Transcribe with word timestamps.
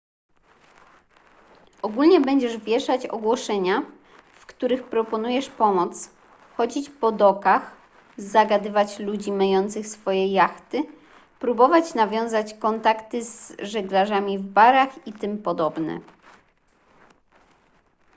ogólnie 1.81 2.21
będziesz 2.21 2.57
wieszać 2.57 3.05
ogłoszenia 3.07 3.81
w 4.39 4.45
których 4.45 4.83
proponujesz 4.89 5.49
pomoc 5.49 6.09
chodzić 6.57 6.89
po 6.89 7.11
dokach 7.11 7.71
zagadywać 8.17 8.99
ludzi 8.99 9.31
myjących 9.31 9.87
swoje 9.87 10.27
jachty 10.27 10.83
próbować 11.39 11.93
nawiązywać 11.93 12.53
kontakty 12.53 13.23
z 13.23 13.55
żeglarzami 13.61 14.39
w 14.39 14.43
barach 14.43 15.07
itp 15.07 15.55